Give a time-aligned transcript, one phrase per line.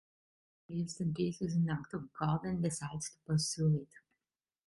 [0.67, 3.99] Josepha believes that this is an act of God, and decides to pursue it.